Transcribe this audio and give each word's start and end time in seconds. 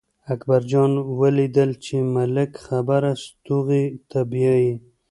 اکبر 0.33 0.61
جان 0.71 0.91
ولیدل 1.19 1.71
چې 1.85 1.95
ملک 2.15 2.51
خبره 2.65 3.11
ستوغې 3.25 3.83
ته 4.09 4.19
بیايي. 4.31 4.73